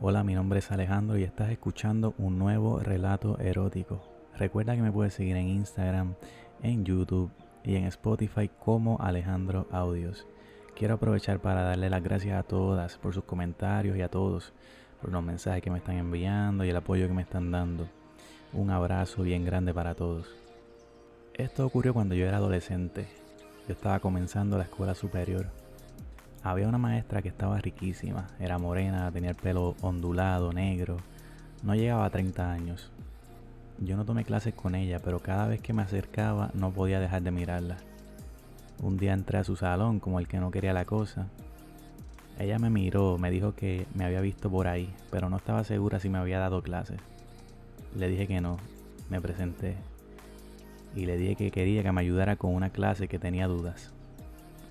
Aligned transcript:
Hola, 0.00 0.22
mi 0.22 0.32
nombre 0.32 0.60
es 0.60 0.70
Alejandro 0.70 1.18
y 1.18 1.24
estás 1.24 1.50
escuchando 1.50 2.14
un 2.18 2.38
nuevo 2.38 2.78
relato 2.78 3.36
erótico. 3.40 4.00
Recuerda 4.36 4.76
que 4.76 4.82
me 4.82 4.92
puedes 4.92 5.12
seguir 5.12 5.36
en 5.36 5.48
Instagram, 5.48 6.14
en 6.62 6.84
YouTube 6.84 7.32
y 7.64 7.74
en 7.74 7.82
Spotify 7.86 8.48
como 8.60 9.00
Alejandro 9.00 9.66
Audios. 9.72 10.24
Quiero 10.76 10.94
aprovechar 10.94 11.40
para 11.40 11.62
darle 11.62 11.90
las 11.90 12.00
gracias 12.00 12.38
a 12.38 12.44
todas 12.44 12.96
por 12.96 13.12
sus 13.12 13.24
comentarios 13.24 13.96
y 13.96 14.02
a 14.02 14.08
todos 14.08 14.52
por 15.00 15.10
los 15.10 15.24
mensajes 15.24 15.64
que 15.64 15.70
me 15.72 15.78
están 15.78 15.96
enviando 15.96 16.64
y 16.64 16.70
el 16.70 16.76
apoyo 16.76 17.08
que 17.08 17.14
me 17.14 17.22
están 17.22 17.50
dando. 17.50 17.88
Un 18.52 18.70
abrazo 18.70 19.24
bien 19.24 19.44
grande 19.44 19.74
para 19.74 19.96
todos. 19.96 20.28
Esto 21.34 21.66
ocurrió 21.66 21.92
cuando 21.92 22.14
yo 22.14 22.24
era 22.24 22.36
adolescente. 22.36 23.08
Yo 23.66 23.74
estaba 23.74 23.98
comenzando 23.98 24.58
la 24.58 24.64
escuela 24.64 24.94
superior. 24.94 25.46
Había 26.42 26.68
una 26.68 26.78
maestra 26.78 27.20
que 27.20 27.28
estaba 27.28 27.58
riquísima, 27.58 28.28
era 28.38 28.58
morena, 28.58 29.10
tenía 29.10 29.30
el 29.30 29.36
pelo 29.36 29.74
ondulado, 29.80 30.52
negro, 30.52 30.96
no 31.62 31.74
llegaba 31.74 32.04
a 32.04 32.10
30 32.10 32.52
años. 32.52 32.90
Yo 33.80 33.96
no 33.96 34.04
tomé 34.04 34.24
clases 34.24 34.54
con 34.54 34.74
ella, 34.74 35.00
pero 35.00 35.20
cada 35.20 35.46
vez 35.46 35.60
que 35.60 35.72
me 35.72 35.82
acercaba 35.82 36.50
no 36.54 36.70
podía 36.70 37.00
dejar 37.00 37.22
de 37.22 37.30
mirarla. 37.30 37.76
Un 38.82 38.96
día 38.96 39.12
entré 39.12 39.38
a 39.38 39.44
su 39.44 39.56
salón 39.56 39.98
como 40.00 40.20
el 40.20 40.28
que 40.28 40.38
no 40.38 40.50
quería 40.50 40.72
la 40.72 40.84
cosa. 40.84 41.26
Ella 42.38 42.58
me 42.58 42.70
miró, 42.70 43.18
me 43.18 43.30
dijo 43.30 43.54
que 43.54 43.86
me 43.94 44.04
había 44.04 44.20
visto 44.20 44.48
por 44.48 44.68
ahí, 44.68 44.94
pero 45.10 45.28
no 45.28 45.36
estaba 45.36 45.64
segura 45.64 45.98
si 45.98 46.08
me 46.08 46.18
había 46.18 46.38
dado 46.38 46.62
clases. 46.62 47.00
Le 47.96 48.08
dije 48.08 48.28
que 48.28 48.40
no, 48.40 48.58
me 49.10 49.20
presenté 49.20 49.76
y 50.94 51.06
le 51.06 51.16
dije 51.16 51.36
que 51.36 51.50
quería 51.50 51.82
que 51.82 51.92
me 51.92 52.00
ayudara 52.00 52.36
con 52.36 52.54
una 52.54 52.70
clase 52.70 53.08
que 53.08 53.18
tenía 53.18 53.46
dudas. 53.46 53.92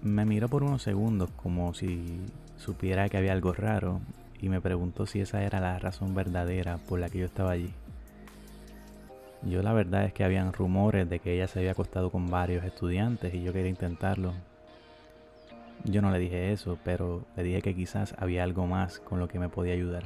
Me 0.01 0.25
miró 0.25 0.47
por 0.47 0.63
unos 0.63 0.83
segundos 0.83 1.29
como 1.31 1.73
si 1.73 2.21
supiera 2.57 3.09
que 3.09 3.17
había 3.17 3.33
algo 3.33 3.53
raro 3.53 3.99
y 4.39 4.49
me 4.49 4.61
preguntó 4.61 5.05
si 5.05 5.21
esa 5.21 5.43
era 5.43 5.59
la 5.59 5.79
razón 5.79 6.13
verdadera 6.13 6.77
por 6.77 6.99
la 6.99 7.09
que 7.09 7.19
yo 7.19 7.25
estaba 7.25 7.51
allí. 7.51 7.73
Yo 9.44 9.61
la 9.61 9.73
verdad 9.73 10.05
es 10.05 10.13
que 10.13 10.23
habían 10.23 10.53
rumores 10.53 11.09
de 11.09 11.19
que 11.19 11.33
ella 11.33 11.47
se 11.47 11.59
había 11.59 11.72
acostado 11.72 12.11
con 12.11 12.30
varios 12.30 12.63
estudiantes 12.63 13.33
y 13.33 13.44
yo 13.44 13.53
quería 13.53 13.69
intentarlo. 13.69 14.33
Yo 15.83 16.02
no 16.02 16.11
le 16.11 16.19
dije 16.19 16.52
eso, 16.52 16.77
pero 16.83 17.23
le 17.35 17.44
dije 17.44 17.61
que 17.61 17.75
quizás 17.75 18.16
había 18.17 18.44
algo 18.44 18.67
más 18.67 19.00
con 19.00 19.19
lo 19.19 19.27
que 19.27 19.39
me 19.39 19.50
podía 19.50 19.73
ayudar. 19.73 20.03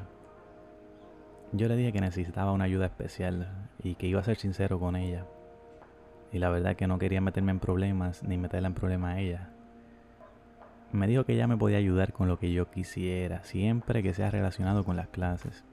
Yo 1.54 1.68
le 1.68 1.76
dije 1.76 1.92
que 1.92 2.02
necesitaba 2.02 2.52
una 2.52 2.66
ayuda 2.66 2.86
especial 2.86 3.48
y 3.84 3.96
que 3.96 4.08
iba 4.08 4.22
a 4.22 4.24
ser 4.24 4.38
sincero 4.38 4.80
con 4.80 4.96
ella. 4.96 5.26
Y 6.32 6.40
la 6.40 6.50
verdad 6.50 6.76
que 6.76 6.88
no 6.88 6.98
quería 6.98 7.20
meterme 7.20 7.52
en 7.52 7.60
problemas 7.60 8.24
ni 8.24 8.38
meterla 8.38 8.70
en 8.70 8.74
problemas 8.74 9.16
a 9.16 9.20
ella. 9.20 9.50
Me 10.92 11.08
dijo 11.08 11.24
que 11.24 11.34
ella 11.34 11.48
me 11.48 11.56
podía 11.56 11.78
ayudar 11.78 12.12
con 12.12 12.28
lo 12.28 12.38
que 12.38 12.52
yo 12.52 12.70
quisiera, 12.70 13.44
siempre 13.44 14.04
que 14.04 14.14
sea 14.14 14.30
relacionado 14.30 14.84
con 14.84 14.98
las 14.98 15.08
clases. 15.08 15.64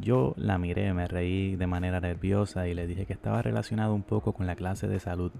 Yo 0.00 0.34
la 0.36 0.58
miré, 0.58 0.92
me 0.92 1.08
reí 1.08 1.56
de 1.56 1.66
manera 1.66 2.00
nerviosa 2.00 2.68
y 2.68 2.74
le 2.74 2.86
dije 2.86 3.06
que 3.06 3.14
estaba 3.14 3.40
relacionado 3.40 3.94
un 3.94 4.02
poco 4.02 4.32
con 4.32 4.46
la 4.46 4.56
clase 4.56 4.88
de 4.88 5.00
salud, 5.00 5.32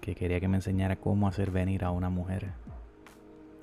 que 0.00 0.14
quería 0.14 0.40
que 0.40 0.48
me 0.48 0.56
enseñara 0.56 0.96
cómo 0.96 1.28
hacer 1.28 1.50
venir 1.50 1.84
a 1.84 1.90
una 1.90 2.08
mujer. 2.08 2.52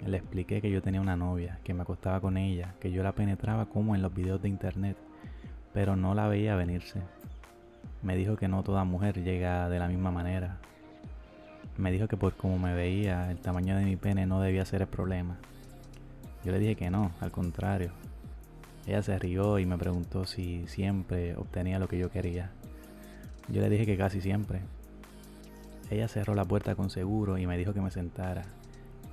Le 0.05 0.17
expliqué 0.17 0.61
que 0.61 0.69
yo 0.69 0.81
tenía 0.81 1.01
una 1.01 1.15
novia, 1.15 1.59
que 1.63 1.73
me 1.73 1.81
acostaba 1.81 2.19
con 2.19 2.37
ella, 2.37 2.75
que 2.79 2.91
yo 2.91 3.01
la 3.01 3.13
penetraba 3.13 3.67
como 3.67 3.95
en 3.95 4.01
los 4.01 4.13
videos 4.13 4.41
de 4.41 4.49
internet, 4.49 4.97
pero 5.73 5.95
no 5.95 6.13
la 6.13 6.27
veía 6.27 6.55
venirse. 6.55 7.01
Me 8.03 8.15
dijo 8.15 8.35
que 8.35 8.47
no 8.47 8.63
toda 8.63 8.83
mujer 8.83 9.23
llega 9.23 9.69
de 9.69 9.79
la 9.79 9.87
misma 9.87 10.11
manera, 10.11 10.57
me 11.77 11.91
dijo 11.91 12.07
que 12.07 12.17
por 12.17 12.35
como 12.35 12.59
me 12.59 12.73
veía, 12.73 13.31
el 13.31 13.37
tamaño 13.37 13.77
de 13.77 13.85
mi 13.85 13.95
pene 13.95 14.25
no 14.25 14.41
debía 14.41 14.65
ser 14.65 14.81
el 14.81 14.87
problema. 14.87 15.37
Yo 16.45 16.51
le 16.51 16.59
dije 16.59 16.75
que 16.75 16.89
no, 16.89 17.11
al 17.19 17.31
contrario. 17.31 17.91
Ella 18.85 19.01
se 19.01 19.17
rió 19.17 19.59
y 19.59 19.65
me 19.65 19.77
preguntó 19.77 20.25
si 20.25 20.67
siempre 20.67 21.35
obtenía 21.35 21.79
lo 21.79 21.87
que 21.87 21.97
yo 21.97 22.11
quería. 22.11 22.51
Yo 23.47 23.61
le 23.61 23.69
dije 23.69 23.85
que 23.85 23.97
casi 23.97 24.21
siempre. 24.21 24.61
Ella 25.89 26.07
cerró 26.07 26.35
la 26.35 26.45
puerta 26.45 26.75
con 26.75 26.89
seguro 26.89 27.37
y 27.37 27.47
me 27.47 27.57
dijo 27.57 27.73
que 27.73 27.81
me 27.81 27.91
sentara, 27.91 28.43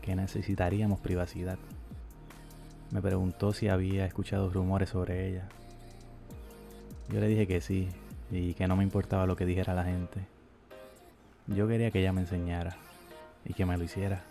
que 0.03 0.17
necesitaríamos 0.17 1.01
privacidad. 1.01 1.59
Me 2.91 3.01
preguntó 3.01 3.53
si 3.53 3.69
había 3.69 4.07
escuchado 4.07 4.51
rumores 4.51 4.91
sobre 4.91 5.29
ella. 5.29 5.49
Yo 7.09 7.21
le 7.21 7.29
dije 7.29 7.47
que 7.47 7.61
sí 7.61 7.89
y 8.31 8.55
que 8.55 8.67
no 8.67 8.77
me 8.77 8.85
importaba 8.85 9.27
lo 9.27 9.37
que 9.37 9.47
dijera 9.47 9.75
la 9.75 9.85
gente. 9.85 10.27
Yo 11.51 11.67
quería 11.67 11.91
que 11.91 11.99
ella 11.99 12.13
me 12.13 12.21
enseñara 12.21 12.77
y 13.45 13.55
que 13.55 13.67
me 13.67 13.77
lo 13.77 13.83
hiciera 13.83 14.23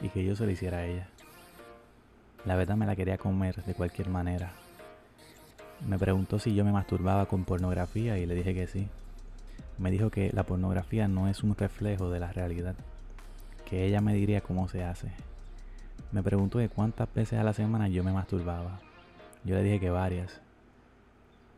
y 0.00 0.10
que 0.10 0.24
yo 0.24 0.36
se 0.36 0.44
lo 0.44 0.52
hiciera 0.52 0.78
a 0.78 0.86
ella. 0.86 1.08
La 2.44 2.54
verdad 2.54 2.76
me 2.76 2.86
la 2.86 2.94
quería 2.94 3.18
comer 3.18 3.64
de 3.64 3.74
cualquier 3.74 4.08
manera. 4.08 4.52
Me 5.88 5.98
preguntó 5.98 6.38
si 6.38 6.54
yo 6.54 6.64
me 6.64 6.70
masturbaba 6.70 7.26
con 7.26 7.44
pornografía 7.44 8.16
y 8.18 8.26
le 8.26 8.36
dije 8.36 8.54
que 8.54 8.68
sí. 8.68 8.86
Me 9.76 9.90
dijo 9.90 10.10
que 10.10 10.30
la 10.32 10.44
pornografía 10.44 11.08
no 11.08 11.26
es 11.26 11.42
un 11.42 11.56
reflejo 11.56 12.10
de 12.10 12.20
la 12.20 12.30
realidad, 12.30 12.76
que 13.64 13.84
ella 13.84 14.00
me 14.00 14.14
diría 14.14 14.40
cómo 14.40 14.68
se 14.68 14.84
hace. 14.84 15.10
Me 16.12 16.22
preguntó 16.22 16.58
de 16.58 16.68
cuántas 16.68 17.12
veces 17.12 17.40
a 17.40 17.44
la 17.44 17.54
semana 17.54 17.88
yo 17.88 18.04
me 18.04 18.12
masturbaba. 18.12 18.78
Yo 19.42 19.56
le 19.56 19.64
dije 19.64 19.80
que 19.80 19.90
varias. 19.90 20.40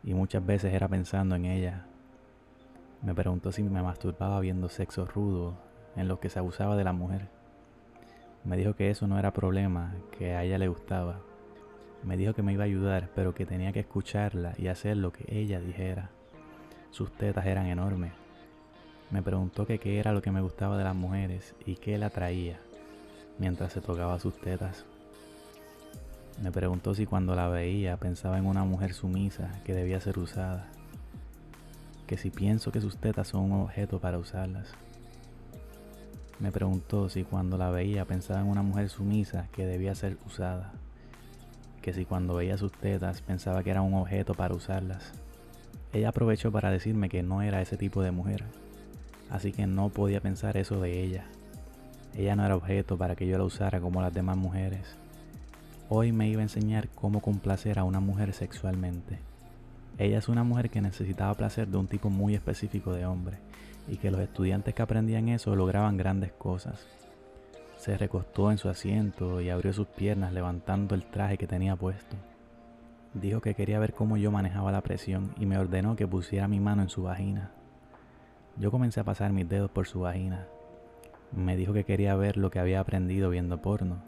Y 0.03 0.15
muchas 0.15 0.43
veces 0.43 0.73
era 0.73 0.87
pensando 0.87 1.35
en 1.35 1.45
ella, 1.45 1.85
me 3.01 3.15
preguntó 3.15 3.51
si 3.51 3.63
me 3.63 3.81
masturbaba 3.81 4.39
viendo 4.39 4.69
sexo 4.69 5.05
rudo 5.05 5.55
en 5.95 6.07
lo 6.07 6.19
que 6.19 6.29
se 6.29 6.37
abusaba 6.37 6.75
de 6.75 6.83
la 6.83 6.93
mujer. 6.93 7.29
Me 8.43 8.57
dijo 8.57 8.75
que 8.75 8.91
eso 8.91 9.07
no 9.07 9.17
era 9.17 9.33
problema, 9.33 9.95
que 10.17 10.33
a 10.35 10.43
ella 10.43 10.59
le 10.59 10.67
gustaba. 10.67 11.19
Me 12.03 12.15
dijo 12.15 12.33
que 12.33 12.43
me 12.43 12.53
iba 12.53 12.63
a 12.63 12.65
ayudar, 12.65 13.09
pero 13.15 13.33
que 13.33 13.45
tenía 13.45 13.71
que 13.71 13.79
escucharla 13.79 14.53
y 14.57 14.67
hacer 14.67 14.97
lo 14.97 15.11
que 15.11 15.25
ella 15.27 15.59
dijera. 15.59 16.11
Sus 16.91 17.11
tetas 17.11 17.45
eran 17.47 17.65
enormes. 17.65 18.13
Me 19.09 19.23
preguntó 19.23 19.65
que 19.65 19.79
qué 19.79 19.99
era 19.99 20.13
lo 20.13 20.21
que 20.21 20.31
me 20.31 20.41
gustaba 20.41 20.77
de 20.77 20.83
las 20.83 20.95
mujeres 20.95 21.55
y 21.65 21.75
qué 21.75 21.97
la 21.97 22.07
atraía 22.07 22.59
mientras 23.39 23.73
se 23.73 23.81
tocaba 23.81 24.19
sus 24.19 24.39
tetas. 24.39 24.85
Me 26.41 26.51
preguntó 26.51 26.93
si 26.93 27.07
cuando 27.07 27.35
la 27.35 27.49
veía 27.49 27.97
pensaba 27.97 28.37
en 28.37 28.45
una 28.45 28.63
mujer 28.63 28.93
sumisa 28.93 29.51
que 29.63 29.73
debía 29.73 29.99
ser 29.99 30.19
usada 30.19 30.69
que 32.11 32.17
si 32.17 32.29
pienso 32.29 32.73
que 32.73 32.81
sus 32.81 32.97
tetas 32.97 33.29
son 33.29 33.53
un 33.53 33.61
objeto 33.61 33.99
para 33.99 34.17
usarlas. 34.17 34.67
Me 36.41 36.51
preguntó 36.51 37.07
si 37.07 37.23
cuando 37.23 37.57
la 37.57 37.69
veía 37.69 38.03
pensaba 38.03 38.41
en 38.41 38.47
una 38.47 38.61
mujer 38.61 38.89
sumisa 38.89 39.47
que 39.53 39.65
debía 39.65 39.95
ser 39.95 40.17
usada. 40.27 40.73
Que 41.81 41.93
si 41.93 42.03
cuando 42.03 42.35
veía 42.35 42.57
sus 42.57 42.73
tetas 42.73 43.21
pensaba 43.21 43.63
que 43.63 43.69
era 43.69 43.81
un 43.81 43.93
objeto 43.93 44.33
para 44.33 44.53
usarlas. 44.53 45.13
Ella 45.93 46.09
aprovechó 46.09 46.51
para 46.51 46.69
decirme 46.69 47.07
que 47.07 47.23
no 47.23 47.43
era 47.43 47.61
ese 47.61 47.77
tipo 47.77 48.01
de 48.01 48.11
mujer. 48.11 48.43
Así 49.29 49.53
que 49.53 49.65
no 49.65 49.87
podía 49.87 50.19
pensar 50.19 50.57
eso 50.57 50.81
de 50.81 51.01
ella. 51.01 51.23
Ella 52.13 52.35
no 52.35 52.45
era 52.45 52.57
objeto 52.57 52.97
para 52.97 53.15
que 53.15 53.25
yo 53.25 53.37
la 53.37 53.45
usara 53.45 53.79
como 53.79 54.01
las 54.01 54.13
demás 54.13 54.35
mujeres. 54.35 54.97
Hoy 55.87 56.11
me 56.11 56.27
iba 56.27 56.41
a 56.41 56.43
enseñar 56.43 56.89
cómo 56.89 57.21
complacer 57.21 57.79
a 57.79 57.85
una 57.85 58.01
mujer 58.01 58.33
sexualmente. 58.33 59.30
Ella 60.01 60.17
es 60.17 60.29
una 60.29 60.43
mujer 60.43 60.71
que 60.71 60.81
necesitaba 60.81 61.35
placer 61.35 61.67
de 61.67 61.77
un 61.77 61.85
tipo 61.85 62.09
muy 62.09 62.33
específico 62.33 62.91
de 62.91 63.05
hombre 63.05 63.37
y 63.87 63.97
que 63.97 64.09
los 64.09 64.19
estudiantes 64.19 64.73
que 64.73 64.81
aprendían 64.81 65.29
eso 65.29 65.55
lograban 65.55 65.95
grandes 65.95 66.31
cosas. 66.31 66.87
Se 67.77 67.95
recostó 67.99 68.49
en 68.49 68.57
su 68.57 68.67
asiento 68.67 69.41
y 69.41 69.51
abrió 69.51 69.71
sus 69.73 69.85
piernas 69.85 70.33
levantando 70.33 70.95
el 70.95 71.05
traje 71.05 71.37
que 71.37 71.45
tenía 71.45 71.75
puesto. 71.75 72.15
Dijo 73.13 73.41
que 73.41 73.53
quería 73.53 73.77
ver 73.77 73.93
cómo 73.93 74.17
yo 74.17 74.31
manejaba 74.31 74.71
la 74.71 74.81
presión 74.81 75.35
y 75.37 75.45
me 75.45 75.59
ordenó 75.59 75.95
que 75.95 76.07
pusiera 76.07 76.47
mi 76.47 76.59
mano 76.59 76.81
en 76.81 76.89
su 76.89 77.03
vagina. 77.03 77.51
Yo 78.57 78.71
comencé 78.71 79.01
a 79.01 79.03
pasar 79.03 79.31
mis 79.31 79.47
dedos 79.47 79.69
por 79.69 79.85
su 79.85 79.99
vagina. 79.99 80.47
Me 81.31 81.55
dijo 81.55 81.73
que 81.73 81.83
quería 81.83 82.15
ver 82.15 82.37
lo 82.37 82.49
que 82.49 82.57
había 82.57 82.79
aprendido 82.79 83.29
viendo 83.29 83.61
porno. 83.61 84.01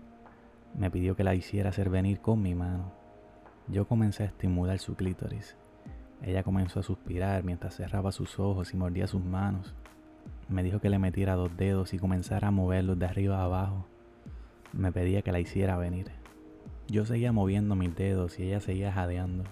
Me 0.75 0.89
pidió 0.89 1.15
que 1.15 1.23
la 1.23 1.35
hiciera 1.35 1.69
hacer 1.69 1.91
venir 1.91 2.19
con 2.19 2.41
mi 2.41 2.55
mano. 2.55 2.91
Yo 3.67 3.87
comencé 3.87 4.23
a 4.23 4.25
estimular 4.25 4.79
su 4.79 4.95
clítoris. 4.95 5.55
Ella 6.23 6.43
comenzó 6.43 6.79
a 6.79 6.83
suspirar 6.83 7.43
mientras 7.43 7.75
cerraba 7.75 8.13
sus 8.13 8.39
ojos 8.39 8.73
y 8.73 8.77
mordía 8.77 9.07
sus 9.07 9.23
manos. 9.23 9.73
Me 10.47 10.63
dijo 10.63 10.79
que 10.79 10.89
le 10.89 10.97
metiera 10.97 11.35
dos 11.35 11.55
dedos 11.57 11.93
y 11.93 11.99
comenzara 11.99 12.47
a 12.47 12.51
moverlos 12.51 12.97
de 12.97 13.05
arriba 13.05 13.39
a 13.39 13.43
abajo. 13.43 13.85
Me 14.71 14.91
pedía 14.91 15.21
que 15.21 15.33
la 15.33 15.41
hiciera 15.41 15.77
venir. 15.77 16.11
Yo 16.87 17.05
seguía 17.05 17.33
moviendo 17.33 17.75
mis 17.75 17.93
dedos 17.95 18.39
y 18.39 18.43
ella 18.43 18.61
seguía 18.61 18.93
jadeando. 18.93 19.43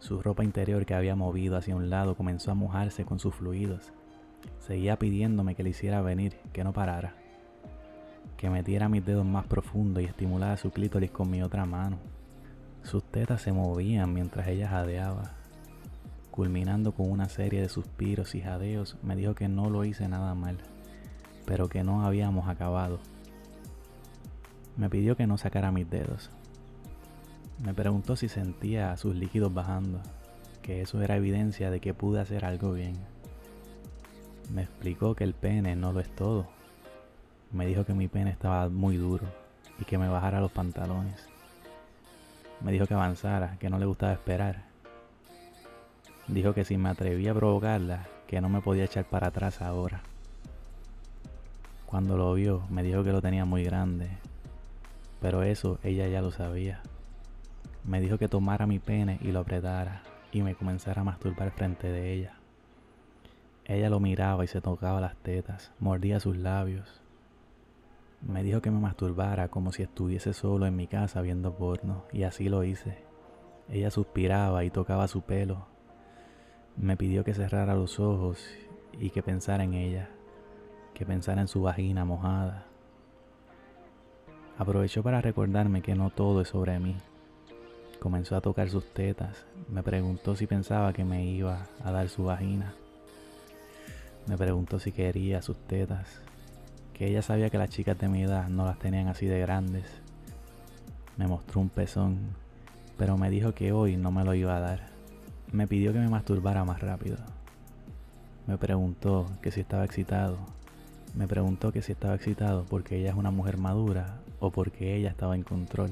Su 0.00 0.20
ropa 0.20 0.42
interior 0.42 0.84
que 0.84 0.94
había 0.94 1.14
movido 1.14 1.56
hacia 1.56 1.76
un 1.76 1.90
lado 1.90 2.16
comenzó 2.16 2.50
a 2.50 2.54
mojarse 2.54 3.04
con 3.04 3.20
sus 3.20 3.34
fluidos. 3.36 3.92
Seguía 4.58 4.98
pidiéndome 4.98 5.54
que 5.54 5.62
le 5.62 5.70
hiciera 5.70 6.02
venir, 6.02 6.36
que 6.52 6.64
no 6.64 6.72
parara. 6.72 7.14
Que 8.36 8.50
metiera 8.50 8.88
mis 8.88 9.06
dedos 9.06 9.24
más 9.24 9.46
profundo 9.46 10.00
y 10.00 10.06
estimulara 10.06 10.56
su 10.56 10.72
clítoris 10.72 11.12
con 11.12 11.30
mi 11.30 11.40
otra 11.40 11.66
mano. 11.66 11.98
Sus 12.82 13.04
tetas 13.04 13.42
se 13.42 13.52
movían 13.52 14.12
mientras 14.12 14.48
ella 14.48 14.68
jadeaba. 14.68 15.41
Culminando 16.32 16.92
con 16.92 17.10
una 17.10 17.28
serie 17.28 17.60
de 17.60 17.68
suspiros 17.68 18.34
y 18.34 18.40
jadeos, 18.40 18.96
me 19.02 19.16
dijo 19.16 19.34
que 19.34 19.48
no 19.48 19.68
lo 19.68 19.84
hice 19.84 20.08
nada 20.08 20.34
mal, 20.34 20.56
pero 21.44 21.68
que 21.68 21.84
no 21.84 22.06
habíamos 22.06 22.48
acabado. 22.48 23.00
Me 24.78 24.88
pidió 24.88 25.14
que 25.14 25.26
no 25.26 25.36
sacara 25.36 25.70
mis 25.70 25.90
dedos. 25.90 26.30
Me 27.62 27.74
preguntó 27.74 28.16
si 28.16 28.30
sentía 28.30 28.96
sus 28.96 29.14
líquidos 29.14 29.52
bajando, 29.52 30.00
que 30.62 30.80
eso 30.80 31.02
era 31.02 31.16
evidencia 31.16 31.70
de 31.70 31.80
que 31.80 31.92
pude 31.92 32.20
hacer 32.20 32.46
algo 32.46 32.72
bien. 32.72 32.96
Me 34.54 34.62
explicó 34.62 35.14
que 35.14 35.24
el 35.24 35.34
pene 35.34 35.76
no 35.76 35.92
lo 35.92 36.00
es 36.00 36.08
todo. 36.16 36.46
Me 37.50 37.66
dijo 37.66 37.84
que 37.84 37.92
mi 37.92 38.08
pene 38.08 38.30
estaba 38.30 38.70
muy 38.70 38.96
duro 38.96 39.26
y 39.78 39.84
que 39.84 39.98
me 39.98 40.08
bajara 40.08 40.40
los 40.40 40.50
pantalones. 40.50 41.26
Me 42.62 42.72
dijo 42.72 42.86
que 42.86 42.94
avanzara, 42.94 43.58
que 43.58 43.68
no 43.68 43.78
le 43.78 43.84
gustaba 43.84 44.14
esperar. 44.14 44.71
Dijo 46.28 46.54
que 46.54 46.64
si 46.64 46.78
me 46.78 46.88
atrevía 46.88 47.32
a 47.32 47.34
provocarla, 47.34 48.06
que 48.28 48.40
no 48.40 48.48
me 48.48 48.60
podía 48.60 48.84
echar 48.84 49.04
para 49.04 49.28
atrás 49.28 49.60
ahora. 49.60 50.02
Cuando 51.84 52.16
lo 52.16 52.32
vio, 52.34 52.62
me 52.70 52.82
dijo 52.82 53.02
que 53.02 53.12
lo 53.12 53.20
tenía 53.20 53.44
muy 53.44 53.64
grande, 53.64 54.08
pero 55.20 55.42
eso 55.42 55.78
ella 55.82 56.06
ya 56.06 56.22
lo 56.22 56.30
sabía. 56.30 56.80
Me 57.84 58.00
dijo 58.00 58.18
que 58.18 58.28
tomara 58.28 58.66
mi 58.66 58.78
pene 58.78 59.18
y 59.20 59.32
lo 59.32 59.40
apretara 59.40 60.02
y 60.30 60.42
me 60.42 60.54
comenzara 60.54 61.02
a 61.02 61.04
masturbar 61.04 61.50
frente 61.50 61.90
de 61.90 62.12
ella. 62.12 62.36
Ella 63.64 63.90
lo 63.90 63.98
miraba 63.98 64.44
y 64.44 64.48
se 64.48 64.60
tocaba 64.60 65.00
las 65.00 65.16
tetas, 65.16 65.72
mordía 65.80 66.20
sus 66.20 66.36
labios. 66.36 67.02
Me 68.20 68.44
dijo 68.44 68.62
que 68.62 68.70
me 68.70 68.78
masturbara 68.78 69.48
como 69.48 69.72
si 69.72 69.82
estuviese 69.82 70.32
solo 70.32 70.66
en 70.66 70.76
mi 70.76 70.86
casa 70.86 71.20
viendo 71.20 71.54
porno 71.56 72.04
y 72.12 72.22
así 72.22 72.48
lo 72.48 72.62
hice. 72.62 73.04
Ella 73.68 73.90
suspiraba 73.90 74.64
y 74.64 74.70
tocaba 74.70 75.08
su 75.08 75.22
pelo 75.22 75.71
me 76.76 76.96
pidió 76.96 77.24
que 77.24 77.34
cerrara 77.34 77.74
los 77.74 78.00
ojos 78.00 78.44
y 78.98 79.10
que 79.10 79.22
pensara 79.22 79.64
en 79.64 79.74
ella, 79.74 80.08
que 80.94 81.04
pensara 81.04 81.40
en 81.40 81.48
su 81.48 81.62
vagina 81.62 82.04
mojada. 82.04 82.66
Aprovechó 84.58 85.02
para 85.02 85.20
recordarme 85.20 85.82
que 85.82 85.94
no 85.94 86.10
todo 86.10 86.40
es 86.40 86.48
sobre 86.48 86.78
mí. 86.78 86.96
Comenzó 87.98 88.36
a 88.36 88.40
tocar 88.40 88.68
sus 88.68 88.92
tetas. 88.92 89.44
Me 89.68 89.82
preguntó 89.82 90.36
si 90.36 90.46
pensaba 90.46 90.92
que 90.92 91.04
me 91.04 91.24
iba 91.24 91.66
a 91.84 91.92
dar 91.92 92.08
su 92.08 92.24
vagina. 92.24 92.74
Me 94.26 94.36
preguntó 94.36 94.78
si 94.78 94.92
quería 94.92 95.42
sus 95.42 95.56
tetas. 95.66 96.20
Que 96.92 97.08
ella 97.08 97.22
sabía 97.22 97.50
que 97.50 97.58
las 97.58 97.70
chicas 97.70 97.98
de 97.98 98.08
mi 98.08 98.22
edad 98.22 98.48
no 98.48 98.64
las 98.66 98.78
tenían 98.78 99.08
así 99.08 99.26
de 99.26 99.40
grandes. 99.40 99.84
Me 101.16 101.26
mostró 101.26 101.60
un 101.60 101.68
pezón, 101.68 102.18
pero 102.98 103.16
me 103.16 103.30
dijo 103.30 103.52
que 103.52 103.72
hoy 103.72 103.96
no 103.96 104.10
me 104.10 104.24
lo 104.24 104.34
iba 104.34 104.56
a 104.56 104.60
dar. 104.60 104.91
Me 105.50 105.66
pidió 105.66 105.92
que 105.92 105.98
me 105.98 106.08
masturbara 106.08 106.64
más 106.64 106.80
rápido. 106.80 107.16
Me 108.46 108.58
preguntó 108.58 109.26
que 109.40 109.50
si 109.50 109.60
estaba 109.60 109.84
excitado. 109.84 110.38
Me 111.14 111.26
preguntó 111.26 111.72
que 111.72 111.82
si 111.82 111.92
estaba 111.92 112.14
excitado 112.14 112.64
porque 112.64 112.98
ella 112.98 113.10
es 113.10 113.16
una 113.16 113.30
mujer 113.30 113.58
madura 113.58 114.20
o 114.40 114.50
porque 114.50 114.96
ella 114.96 115.10
estaba 115.10 115.34
en 115.34 115.42
control. 115.42 115.90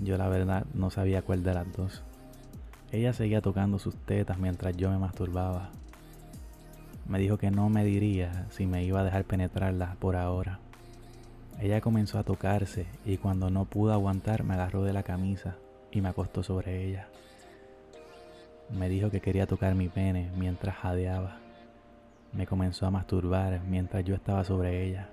Yo 0.00 0.16
la 0.16 0.28
verdad 0.28 0.64
no 0.74 0.90
sabía 0.90 1.22
cuál 1.22 1.42
de 1.42 1.54
las 1.54 1.72
dos. 1.72 2.02
Ella 2.92 3.12
seguía 3.12 3.40
tocando 3.40 3.78
sus 3.78 3.94
tetas 3.96 4.38
mientras 4.38 4.76
yo 4.76 4.90
me 4.90 4.98
masturbaba. 4.98 5.70
Me 7.06 7.18
dijo 7.18 7.36
que 7.36 7.50
no 7.50 7.68
me 7.68 7.84
diría 7.84 8.46
si 8.50 8.66
me 8.66 8.84
iba 8.84 9.00
a 9.00 9.04
dejar 9.04 9.24
penetrarla 9.24 9.96
por 9.98 10.16
ahora. 10.16 10.60
Ella 11.60 11.80
comenzó 11.80 12.18
a 12.18 12.22
tocarse 12.22 12.86
y 13.04 13.16
cuando 13.16 13.50
no 13.50 13.64
pudo 13.64 13.92
aguantar 13.92 14.44
me 14.44 14.54
agarró 14.54 14.84
de 14.84 14.92
la 14.92 15.02
camisa 15.02 15.56
y 15.90 16.00
me 16.00 16.10
acostó 16.10 16.42
sobre 16.42 16.84
ella. 16.84 17.08
Me 18.70 18.88
dijo 18.88 19.10
que 19.10 19.20
quería 19.20 19.46
tocar 19.46 19.74
mi 19.74 19.88
pene 19.88 20.30
mientras 20.36 20.76
jadeaba. 20.76 21.38
Me 22.32 22.46
comenzó 22.46 22.86
a 22.86 22.90
masturbar 22.90 23.62
mientras 23.62 24.04
yo 24.04 24.14
estaba 24.14 24.44
sobre 24.44 24.84
ella. 24.84 25.08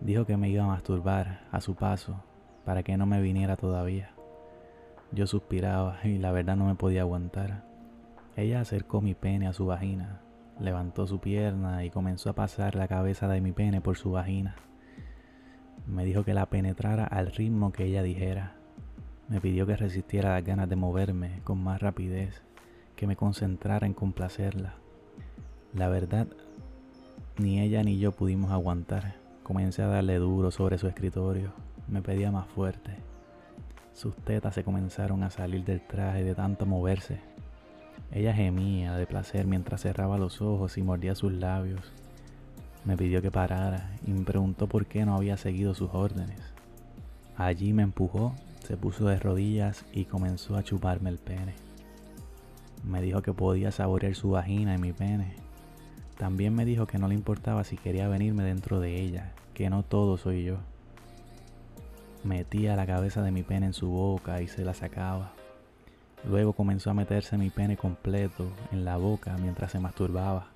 Dijo 0.00 0.26
que 0.26 0.36
me 0.36 0.50
iba 0.50 0.64
a 0.64 0.68
masturbar 0.68 1.46
a 1.50 1.60
su 1.60 1.74
paso 1.74 2.22
para 2.66 2.82
que 2.82 2.96
no 2.98 3.06
me 3.06 3.22
viniera 3.22 3.56
todavía. 3.56 4.10
Yo 5.10 5.26
suspiraba 5.26 5.98
y 6.04 6.18
la 6.18 6.32
verdad 6.32 6.56
no 6.56 6.66
me 6.66 6.74
podía 6.74 7.02
aguantar. 7.02 7.64
Ella 8.36 8.60
acercó 8.60 9.00
mi 9.00 9.14
pene 9.14 9.46
a 9.46 9.52
su 9.52 9.66
vagina, 9.66 10.20
levantó 10.60 11.06
su 11.06 11.18
pierna 11.18 11.84
y 11.84 11.90
comenzó 11.90 12.30
a 12.30 12.34
pasar 12.34 12.74
la 12.74 12.88
cabeza 12.88 13.26
de 13.28 13.40
mi 13.40 13.52
pene 13.52 13.80
por 13.80 13.96
su 13.96 14.12
vagina. 14.12 14.54
Me 15.86 16.04
dijo 16.04 16.24
que 16.24 16.34
la 16.34 16.46
penetrara 16.46 17.04
al 17.04 17.32
ritmo 17.32 17.72
que 17.72 17.84
ella 17.84 18.02
dijera. 18.02 18.56
Me 19.28 19.40
pidió 19.40 19.66
que 19.66 19.76
resistiera 19.76 20.34
las 20.34 20.44
ganas 20.44 20.68
de 20.68 20.76
moverme 20.76 21.40
con 21.44 21.62
más 21.62 21.80
rapidez, 21.80 22.42
que 22.96 23.06
me 23.06 23.16
concentrara 23.16 23.86
en 23.86 23.94
complacerla. 23.94 24.74
La 25.74 25.88
verdad, 25.88 26.26
ni 27.38 27.60
ella 27.60 27.82
ni 27.82 27.98
yo 27.98 28.12
pudimos 28.12 28.50
aguantar. 28.50 29.14
Comencé 29.42 29.82
a 29.82 29.86
darle 29.86 30.16
duro 30.16 30.50
sobre 30.50 30.78
su 30.78 30.86
escritorio. 30.86 31.52
Me 31.88 32.02
pedía 32.02 32.30
más 32.30 32.46
fuerte. 32.46 32.96
Sus 33.94 34.14
tetas 34.16 34.54
se 34.54 34.64
comenzaron 34.64 35.22
a 35.22 35.30
salir 35.30 35.64
del 35.64 35.80
traje 35.80 36.24
de 36.24 36.34
tanto 36.34 36.66
moverse. 36.66 37.20
Ella 38.10 38.34
gemía 38.34 38.96
de 38.96 39.06
placer 39.06 39.46
mientras 39.46 39.82
cerraba 39.82 40.18
los 40.18 40.42
ojos 40.42 40.76
y 40.76 40.82
mordía 40.82 41.14
sus 41.14 41.32
labios. 41.32 41.92
Me 42.84 42.96
pidió 42.96 43.22
que 43.22 43.30
parara 43.30 43.90
y 44.06 44.10
me 44.10 44.24
preguntó 44.24 44.66
por 44.66 44.86
qué 44.86 45.06
no 45.06 45.16
había 45.16 45.36
seguido 45.36 45.74
sus 45.74 45.90
órdenes. 45.94 46.40
Allí 47.36 47.72
me 47.72 47.82
empujó 47.82 48.34
se 48.72 48.78
puso 48.78 49.04
de 49.04 49.18
rodillas 49.18 49.84
y 49.92 50.06
comenzó 50.06 50.56
a 50.56 50.62
chuparme 50.62 51.10
el 51.10 51.18
pene. 51.18 51.52
Me 52.82 53.02
dijo 53.02 53.20
que 53.20 53.34
podía 53.34 53.70
saborear 53.70 54.14
su 54.14 54.30
vagina 54.30 54.74
y 54.74 54.78
mi 54.78 54.94
pene. 54.94 55.34
También 56.16 56.54
me 56.54 56.64
dijo 56.64 56.86
que 56.86 56.96
no 56.96 57.06
le 57.06 57.14
importaba 57.14 57.64
si 57.64 57.76
quería 57.76 58.08
venirme 58.08 58.44
dentro 58.44 58.80
de 58.80 58.98
ella, 58.98 59.32
que 59.52 59.68
no 59.68 59.82
todo 59.82 60.16
soy 60.16 60.44
yo. 60.44 60.56
Metía 62.24 62.74
la 62.74 62.86
cabeza 62.86 63.20
de 63.22 63.30
mi 63.30 63.42
pene 63.42 63.66
en 63.66 63.74
su 63.74 63.90
boca 63.90 64.40
y 64.40 64.48
se 64.48 64.64
la 64.64 64.72
sacaba. 64.72 65.32
Luego 66.26 66.54
comenzó 66.54 66.88
a 66.88 66.94
meterse 66.94 67.36
mi 67.36 67.50
pene 67.50 67.76
completo 67.76 68.48
en 68.70 68.86
la 68.86 68.96
boca 68.96 69.36
mientras 69.38 69.72
se 69.72 69.80
masturbaba. 69.80 70.46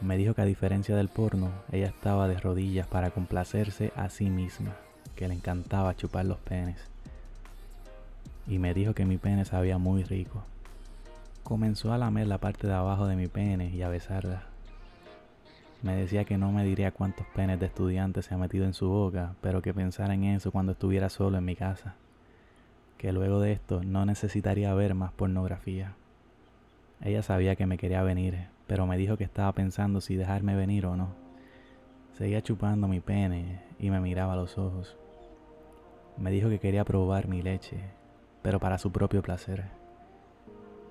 Me 0.00 0.16
dijo 0.16 0.32
que 0.32 0.40
a 0.40 0.46
diferencia 0.46 0.96
del 0.96 1.10
porno, 1.10 1.50
ella 1.70 1.88
estaba 1.88 2.26
de 2.26 2.40
rodillas 2.40 2.86
para 2.86 3.10
complacerse 3.10 3.92
a 3.96 4.08
sí 4.08 4.30
misma 4.30 4.74
que 5.20 5.28
le 5.28 5.34
encantaba 5.34 5.94
chupar 5.94 6.24
los 6.24 6.38
penes. 6.38 6.78
Y 8.48 8.58
me 8.58 8.72
dijo 8.72 8.94
que 8.94 9.04
mi 9.04 9.18
pene 9.18 9.44
sabía 9.44 9.76
muy 9.76 10.02
rico. 10.02 10.42
Comenzó 11.44 11.92
a 11.92 11.98
lamer 11.98 12.26
la 12.26 12.38
parte 12.38 12.66
de 12.66 12.72
abajo 12.72 13.06
de 13.06 13.16
mi 13.16 13.28
pene 13.28 13.68
y 13.68 13.82
a 13.82 13.90
besarla. 13.90 14.44
Me 15.82 15.94
decía 15.94 16.24
que 16.24 16.38
no 16.38 16.52
me 16.52 16.64
diría 16.64 16.92
cuántos 16.92 17.26
penes 17.34 17.60
de 17.60 17.66
estudiante 17.66 18.22
se 18.22 18.32
ha 18.32 18.38
metido 18.38 18.64
en 18.64 18.72
su 18.72 18.88
boca, 18.88 19.34
pero 19.42 19.60
que 19.60 19.74
pensara 19.74 20.14
en 20.14 20.24
eso 20.24 20.52
cuando 20.52 20.72
estuviera 20.72 21.10
solo 21.10 21.36
en 21.36 21.44
mi 21.44 21.54
casa. 21.54 21.96
Que 22.96 23.12
luego 23.12 23.40
de 23.40 23.52
esto 23.52 23.82
no 23.84 24.06
necesitaría 24.06 24.72
ver 24.72 24.94
más 24.94 25.12
pornografía. 25.12 25.92
Ella 27.04 27.22
sabía 27.22 27.56
que 27.56 27.66
me 27.66 27.76
quería 27.76 28.02
venir, 28.02 28.46
pero 28.66 28.86
me 28.86 28.96
dijo 28.96 29.18
que 29.18 29.24
estaba 29.24 29.52
pensando 29.52 30.00
si 30.00 30.16
dejarme 30.16 30.56
venir 30.56 30.86
o 30.86 30.96
no. 30.96 31.08
Seguía 32.16 32.40
chupando 32.40 32.88
mi 32.88 33.00
pene 33.00 33.60
y 33.78 33.90
me 33.90 34.00
miraba 34.00 34.32
a 34.32 34.36
los 34.36 34.56
ojos. 34.56 34.96
Me 36.16 36.30
dijo 36.30 36.48
que 36.48 36.58
quería 36.58 36.84
probar 36.84 37.28
mi 37.28 37.42
leche, 37.42 37.78
pero 38.42 38.60
para 38.60 38.78
su 38.78 38.92
propio 38.92 39.22
placer. 39.22 39.64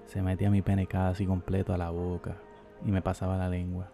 Se 0.05 0.21
metía 0.21 0.49
mi 0.49 0.61
pene 0.61 0.87
casi 0.87 1.25
completo 1.25 1.73
a 1.73 1.77
la 1.77 1.91
boca 1.91 2.35
y 2.85 2.91
me 2.91 3.01
pasaba 3.01 3.37
la 3.37 3.49
lengua. 3.49 3.89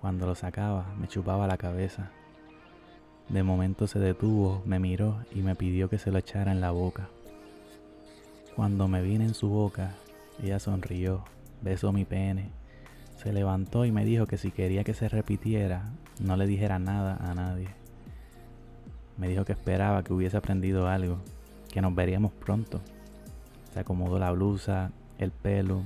Cuando 0.00 0.26
lo 0.26 0.34
sacaba, 0.34 0.94
me 0.96 1.08
chupaba 1.08 1.46
la 1.46 1.56
cabeza. 1.56 2.10
De 3.28 3.42
momento 3.42 3.86
se 3.86 3.98
detuvo, 3.98 4.62
me 4.64 4.78
miró 4.78 5.18
y 5.32 5.42
me 5.42 5.54
pidió 5.54 5.88
que 5.88 5.98
se 5.98 6.10
lo 6.10 6.18
echara 6.18 6.52
en 6.52 6.60
la 6.60 6.70
boca. 6.70 7.08
Cuando 8.56 8.88
me 8.88 9.02
vine 9.02 9.24
en 9.24 9.34
su 9.34 9.48
boca, 9.48 9.94
ella 10.42 10.58
sonrió, 10.58 11.24
besó 11.62 11.92
mi 11.92 12.04
pene, 12.04 12.50
se 13.16 13.32
levantó 13.32 13.84
y 13.84 13.92
me 13.92 14.04
dijo 14.04 14.26
que 14.26 14.38
si 14.38 14.50
quería 14.52 14.84
que 14.84 14.94
se 14.94 15.08
repitiera, 15.08 15.90
no 16.20 16.36
le 16.36 16.46
dijera 16.46 16.78
nada 16.78 17.16
a 17.20 17.34
nadie. 17.34 17.68
Me 19.18 19.28
dijo 19.28 19.44
que 19.44 19.52
esperaba 19.52 20.02
que 20.04 20.12
hubiese 20.12 20.36
aprendido 20.36 20.88
algo, 20.88 21.18
que 21.70 21.82
nos 21.82 21.94
veríamos 21.94 22.32
pronto. 22.32 22.80
Se 23.72 23.80
acomodó 23.80 24.18
la 24.18 24.30
blusa, 24.30 24.92
el 25.18 25.32
pelo, 25.32 25.82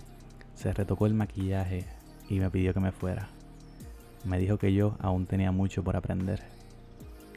se 0.54 0.72
retocó 0.72 1.06
el 1.06 1.14
maquillaje 1.14 1.86
y 2.28 2.38
me 2.38 2.50
pidió 2.50 2.74
que 2.74 2.80
me 2.80 2.92
fuera. 2.92 3.28
Me 4.24 4.38
dijo 4.38 4.58
que 4.58 4.72
yo 4.72 4.96
aún 5.00 5.26
tenía 5.26 5.50
mucho 5.50 5.82
por 5.82 5.96
aprender, 5.96 6.42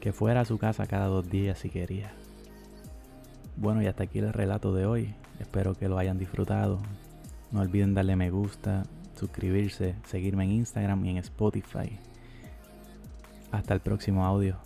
que 0.00 0.12
fuera 0.12 0.42
a 0.42 0.44
su 0.44 0.58
casa 0.58 0.86
cada 0.86 1.06
dos 1.06 1.28
días 1.28 1.58
si 1.58 1.70
quería. 1.70 2.12
Bueno, 3.56 3.82
y 3.82 3.86
hasta 3.86 4.04
aquí 4.04 4.18
el 4.18 4.32
relato 4.32 4.74
de 4.74 4.86
hoy. 4.86 5.14
Espero 5.40 5.74
que 5.74 5.88
lo 5.88 5.98
hayan 5.98 6.18
disfrutado. 6.18 6.78
No 7.50 7.60
olviden 7.60 7.94
darle 7.94 8.16
me 8.16 8.30
gusta, 8.30 8.84
suscribirse, 9.18 9.94
seguirme 10.04 10.44
en 10.44 10.52
Instagram 10.52 11.04
y 11.06 11.10
en 11.10 11.16
Spotify. 11.18 11.98
Hasta 13.50 13.74
el 13.74 13.80
próximo 13.80 14.26
audio. 14.26 14.65